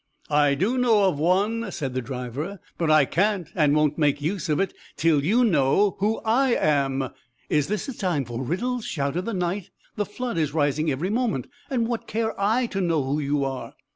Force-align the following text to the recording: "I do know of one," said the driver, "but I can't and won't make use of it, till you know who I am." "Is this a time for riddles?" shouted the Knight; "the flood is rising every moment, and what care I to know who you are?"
"I 0.31 0.55
do 0.55 0.79
know 0.79 1.03
of 1.07 1.19
one," 1.19 1.71
said 1.71 1.93
the 1.93 2.01
driver, 2.01 2.59
"but 2.79 2.89
I 2.89 3.05
can't 3.05 3.49
and 3.53 3.75
won't 3.75 3.99
make 3.99 4.19
use 4.19 4.49
of 4.49 4.59
it, 4.59 4.73
till 4.97 5.23
you 5.23 5.45
know 5.45 5.95
who 5.99 6.17
I 6.25 6.55
am." 6.55 7.09
"Is 7.49 7.67
this 7.67 7.87
a 7.87 7.95
time 7.95 8.25
for 8.25 8.41
riddles?" 8.41 8.83
shouted 8.83 9.25
the 9.25 9.33
Knight; 9.35 9.69
"the 9.97 10.05
flood 10.07 10.39
is 10.39 10.55
rising 10.55 10.89
every 10.89 11.11
moment, 11.11 11.45
and 11.69 11.87
what 11.87 12.07
care 12.07 12.33
I 12.41 12.65
to 12.71 12.81
know 12.81 13.03
who 13.03 13.19
you 13.19 13.45
are?" 13.45 13.75